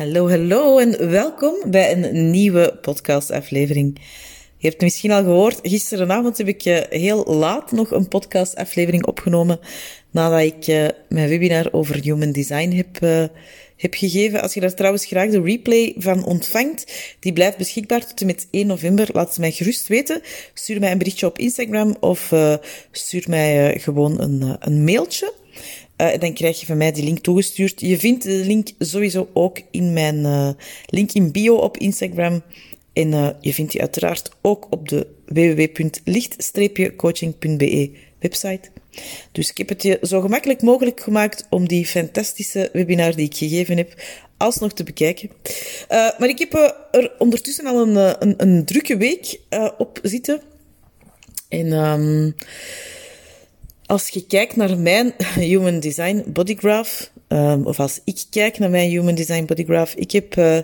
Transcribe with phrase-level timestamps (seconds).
[0.00, 3.98] Hallo, hallo en welkom bij een nieuwe podcastaflevering.
[4.56, 9.60] Je hebt misschien al gehoord, gisterenavond heb ik eh, heel laat nog een podcastaflevering opgenomen
[10.10, 13.24] nadat ik eh, mijn webinar over human design heb, uh,
[13.76, 14.42] heb gegeven.
[14.42, 18.46] Als je daar trouwens graag de replay van ontvangt, die blijft beschikbaar tot en met
[18.50, 19.08] 1 november.
[19.12, 20.20] Laat het mij gerust weten.
[20.54, 22.32] Stuur mij een berichtje op Instagram of
[22.90, 25.32] stuur mij gewoon een, een mailtje.
[26.00, 27.80] Uh, dan krijg je van mij die link toegestuurd.
[27.80, 30.50] Je vindt de link sowieso ook in mijn uh,
[30.86, 32.42] link in bio op Instagram.
[32.92, 38.68] En uh, je vindt die uiteraard ook op de www.licht-coaching.be website.
[39.32, 43.36] Dus ik heb het je zo gemakkelijk mogelijk gemaakt om die fantastische webinar die ik
[43.36, 44.02] gegeven heb
[44.36, 45.30] alsnog te bekijken.
[45.88, 46.54] maar ik heb
[46.90, 49.40] er ondertussen al een, een, drukke week
[49.78, 50.40] op zitten.
[51.48, 51.72] En...
[51.72, 52.34] Um,
[53.90, 58.90] als je kijkt naar mijn Human Design Bodygraph, um, of als ik kijk naar mijn
[58.90, 60.58] Human Design Bodygraph, ik heb uh,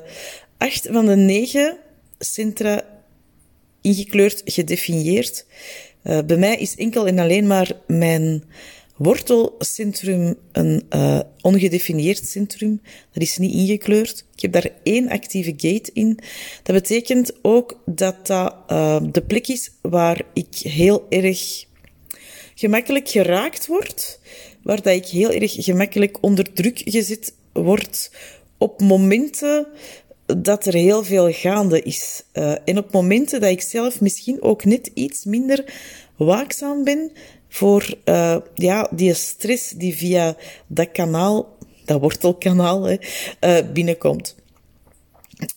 [0.58, 1.76] acht van de negen
[2.18, 2.84] centra
[3.80, 5.46] ingekleurd, gedefinieerd.
[6.04, 8.45] Uh, bij mij is enkel en alleen maar mijn
[8.96, 12.80] wortelcentrum een uh, ongedefinieerd centrum.
[13.12, 14.24] Dat is niet ingekleurd.
[14.34, 16.18] Ik heb daar één actieve gate in.
[16.62, 18.54] Dat betekent ook dat dat
[19.14, 21.65] de plek is waar ik heel erg
[22.57, 24.21] gemakkelijk geraakt wordt,
[24.62, 28.10] waar dat ik heel erg gemakkelijk onder druk gezet word
[28.59, 29.66] op momenten
[30.26, 32.23] dat er heel veel gaande is.
[32.32, 35.65] Uh, en op momenten dat ik zelf misschien ook net iets minder
[36.16, 37.13] waakzaam ben
[37.48, 42.96] voor uh, ja, die stress die via dat kanaal, dat wortelkanaal, hè,
[43.41, 44.35] uh, binnenkomt.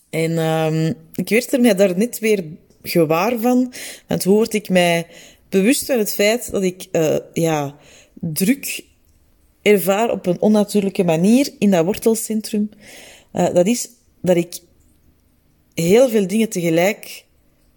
[0.09, 2.43] En um, ik werd er mij daar net weer
[2.83, 3.73] gewaar van,
[4.07, 5.07] want hoe word ik mij
[5.49, 7.75] bewust van het feit dat ik uh, ja,
[8.13, 8.83] druk
[9.61, 12.69] ervaar op een onnatuurlijke manier in dat wortelcentrum.
[13.33, 13.89] Uh, dat is
[14.21, 14.59] dat ik
[15.73, 17.25] heel veel dingen tegelijk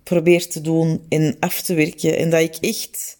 [0.02, 2.16] probeer te doen en af te werken.
[2.16, 3.18] En dat ik echt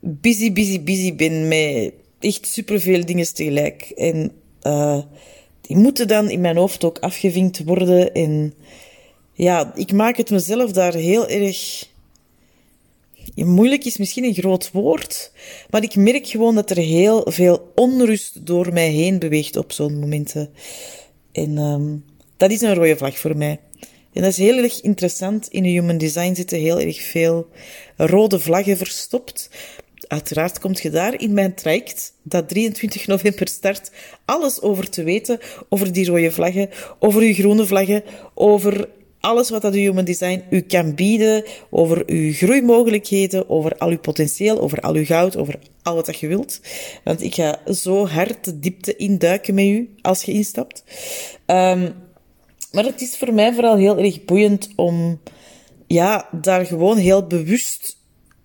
[0.00, 3.82] busy, busy, busy ben met echt superveel dingen tegelijk.
[3.82, 4.32] En
[4.62, 5.02] uh,
[5.60, 8.14] die moeten dan in mijn hoofd ook afgevinkt worden.
[8.14, 8.54] En
[9.32, 11.88] ja, ik maak het mezelf daar heel erg
[13.44, 15.32] moeilijk is misschien een groot woord,
[15.70, 19.98] maar ik merk gewoon dat er heel veel onrust door mij heen beweegt op zo'n
[19.98, 20.50] momenten.
[21.32, 22.04] En um,
[22.36, 23.60] dat is een rode vlag voor mij.
[24.12, 25.48] En dat is heel erg interessant.
[25.48, 27.48] In de human design zitten heel erg veel
[27.96, 29.50] rode vlaggen verstopt.
[30.08, 33.90] Uiteraard komt je daar in mijn traject, dat 23 november start,
[34.24, 35.38] alles over te weten.
[35.68, 38.02] Over die rode vlaggen, over uw groene vlaggen,
[38.34, 38.88] over
[39.20, 44.60] alles wat dat Human Design u kan bieden, over uw groeimogelijkheden, over al uw potentieel,
[44.60, 46.60] over al uw goud, over al wat je wilt.
[47.04, 50.84] Want ik ga zo hard de diepte induiken met u als je instapt.
[51.46, 51.94] Um,
[52.72, 55.20] maar het is voor mij vooral heel erg boeiend om
[55.86, 57.96] ja, daar gewoon heel bewust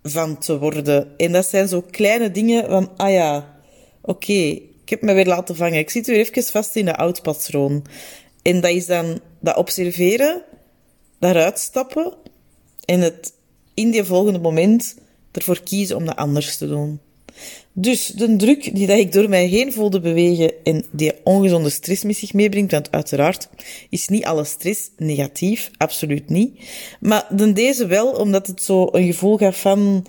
[0.03, 1.17] van te worden.
[1.17, 3.59] En dat zijn zo kleine dingen van, ah ja,
[4.01, 5.79] oké, ik heb me weer laten vangen.
[5.79, 7.85] Ik zit weer even vast in de oud patroon.
[8.41, 10.43] En dat is dan dat observeren
[11.19, 12.13] daaruit stappen
[12.85, 13.33] en het
[13.73, 14.95] in die volgende moment
[15.31, 16.99] ervoor kiezen om dat anders te doen.
[17.77, 22.03] Dus de druk die dat ik door mij heen voelde bewegen en die ongezonde stress
[22.03, 23.49] met zich meebrengt, want uiteraard
[23.89, 26.59] is niet alle stress negatief, absoluut niet.
[26.99, 30.05] Maar dan deze wel, omdat het zo een gevoel gaf van,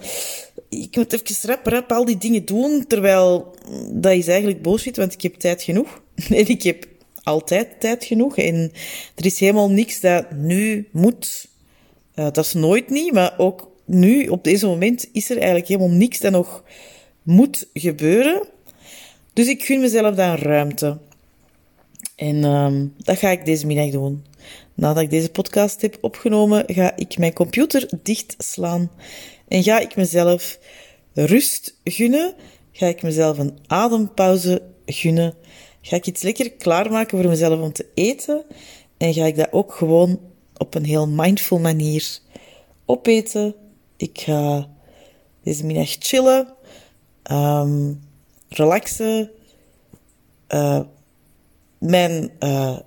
[0.68, 3.54] ik moet even rap, rap al die dingen doen, terwijl
[3.92, 6.02] dat is eigenlijk bullshit, want ik heb tijd genoeg.
[6.28, 6.86] En ik heb
[7.26, 8.36] altijd tijd genoeg.
[8.36, 8.72] En
[9.14, 11.48] er is helemaal niks dat nu moet.
[12.14, 15.96] Uh, dat is nooit niet, maar ook nu, op deze moment, is er eigenlijk helemaal
[15.96, 16.64] niks dat nog
[17.22, 18.46] moet gebeuren.
[19.32, 20.98] Dus ik gun mezelf daar ruimte.
[22.16, 24.24] En um, dat ga ik deze middag doen.
[24.74, 28.90] Nadat ik deze podcast heb opgenomen, ga ik mijn computer dichtslaan
[29.48, 30.58] en ga ik mezelf
[31.14, 32.34] rust gunnen.
[32.72, 35.34] Ga ik mezelf een adempauze gunnen
[35.86, 38.44] ga ik iets lekker klaarmaken voor mezelf om te eten.
[38.96, 40.20] En ga ik dat ook gewoon
[40.56, 42.18] op een heel mindful manier
[42.84, 43.54] opeten.
[43.96, 44.68] Ik ga
[45.42, 46.48] deze middag chillen,
[47.30, 48.00] um,
[48.48, 49.30] relaxen,
[50.48, 50.80] uh,
[51.78, 52.78] mijn uh,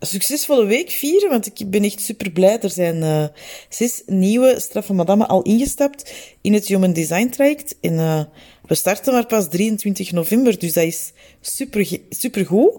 [0.00, 2.60] succesvolle week vieren, want ik ben echt super blij.
[2.60, 3.24] Er zijn uh,
[3.68, 7.76] zes nieuwe straffe madame al ingestapt in het Human Design traject.
[7.80, 8.28] En
[8.70, 11.12] we starten maar pas 23 november, dus dat is
[12.08, 12.74] super, goed.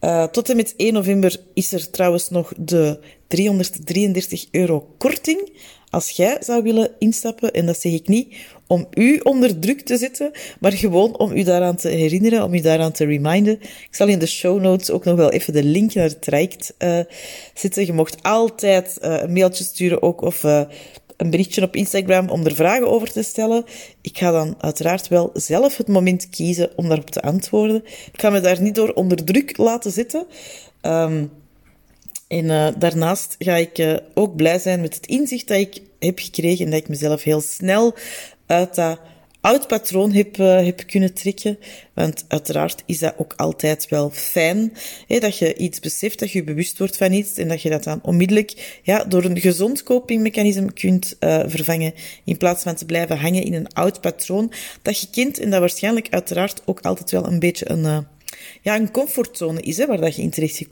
[0.00, 5.52] Uh, tot en met 1 november is er trouwens nog de 333 euro korting.
[5.90, 8.36] Als jij zou willen instappen, en dat zeg ik niet
[8.66, 10.30] om u onder druk te zetten,
[10.60, 13.58] maar gewoon om u daaraan te herinneren, om u daaraan te reminden.
[13.62, 16.74] Ik zal in de show notes ook nog wel even de link naar het traject
[16.78, 17.00] uh,
[17.54, 17.86] zetten.
[17.86, 20.44] Je mocht altijd uh, een mailtje sturen ook of
[21.16, 23.64] een berichtje op Instagram om er vragen over te stellen.
[24.00, 27.84] Ik ga dan uiteraard wel zelf het moment kiezen om daarop te antwoorden.
[28.12, 30.26] Ik ga me daar niet door onder druk laten zitten.
[30.82, 31.30] Um,
[32.28, 36.18] en uh, daarnaast ga ik uh, ook blij zijn met het inzicht dat ik heb
[36.18, 37.94] gekregen en dat ik mezelf heel snel
[38.46, 38.98] uit dat
[39.46, 41.58] oud patroon heb, uh, heb kunnen trekken.
[41.94, 44.72] Want uiteraard is dat ook altijd wel fijn,
[45.06, 47.84] hè, dat je iets beseft, dat je bewust wordt van iets en dat je dat
[47.84, 51.94] dan onmiddellijk ja, door een gezond copingmechanisme kunt uh, vervangen,
[52.24, 54.52] in plaats van te blijven hangen in een oud patroon
[54.82, 57.98] dat je kent en dat waarschijnlijk uiteraard ook altijd wel een beetje een, uh,
[58.62, 60.62] ja, een comfortzone is, hè, waar dat je in terecht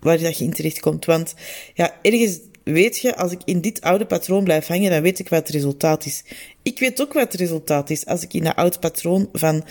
[0.00, 1.04] waar dat je in terecht komt.
[1.04, 1.34] Want
[1.74, 5.28] ja, ergens weet je, als ik in dit oude patroon blijf hangen, dan weet ik
[5.28, 6.24] wat het resultaat is.
[6.62, 9.64] Ik weet ook wat het resultaat is als ik in dat oude patroon van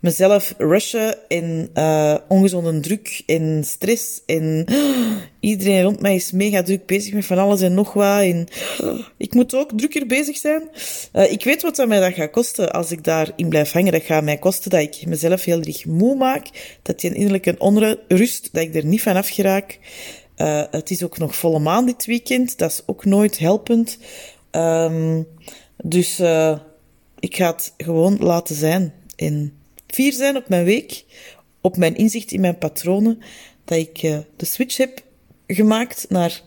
[0.00, 4.64] mezelf rushen en uh, ongezonde druk en stress en
[5.40, 8.46] iedereen rond mij is mega druk bezig met van alles en nog wat en
[9.26, 10.68] ik moet ook drukker bezig zijn.
[11.12, 13.92] Uh, ik weet wat dat mij dat gaat kosten als ik daarin blijf hangen.
[13.92, 16.46] Dat gaat mij kosten dat ik mezelf heel erg moe maak,
[16.82, 19.78] dat die innerlijk een onrust, dat ik er niet van afgeraak.
[20.36, 23.98] Uh, het is ook nog volle maan dit weekend, dat is ook nooit helpend.
[24.50, 25.26] Um,
[25.76, 26.58] dus uh,
[27.18, 28.94] ik ga het gewoon laten zijn.
[29.16, 31.04] En fier zijn op mijn week,
[31.60, 33.18] op mijn inzicht in mijn patronen,
[33.64, 35.02] dat ik uh, de switch heb
[35.46, 36.42] gemaakt naar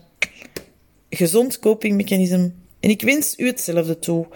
[1.10, 2.52] gezond copingmechanisme.
[2.80, 4.26] En ik wens u hetzelfde toe.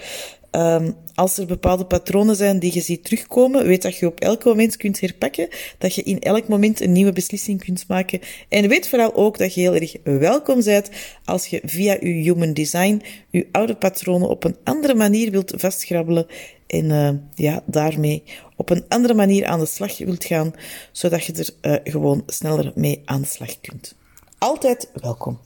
[0.56, 4.44] Um, als er bepaalde patronen zijn die je ziet terugkomen, weet dat je op elk
[4.44, 5.48] moment kunt herpakken,
[5.78, 8.20] dat je in elk moment een nieuwe beslissing kunt maken.
[8.48, 10.90] En weet vooral ook dat je heel erg welkom bent
[11.24, 16.26] als je via je human design je oude patronen op een andere manier wilt vastgrabbelen
[16.66, 18.22] en uh, ja, daarmee
[18.56, 20.54] op een andere manier aan de slag wilt gaan,
[20.92, 23.94] zodat je er uh, gewoon sneller mee aan de slag kunt.
[24.38, 25.38] Altijd welkom.